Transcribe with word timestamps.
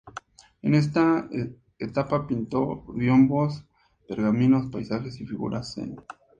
En 0.63 0.73
esta 0.73 1.29
etapa 1.77 2.25
pintó 2.25 2.85
biombos, 2.91 3.63
pergaminos, 4.07 4.65
paisajes 4.71 5.21
y 5.21 5.27
figuras 5.27 5.75
zen. 5.75 5.95